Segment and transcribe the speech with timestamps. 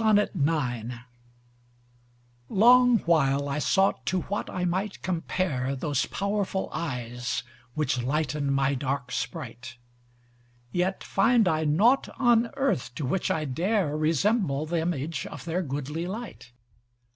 [0.00, 0.28] IX
[2.48, 7.44] Long while I sought to what I might compare Those powerful eyes,
[7.74, 9.76] which lighten my dark sprite,
[10.72, 16.08] Yet find I nought on earth to which I dare Resemble th'image of their goodly
[16.08, 16.50] light.